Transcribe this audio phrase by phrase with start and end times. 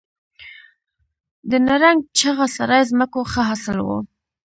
[1.49, 3.87] د نرنګ، چغه سرای ځمکو ښه حاصل و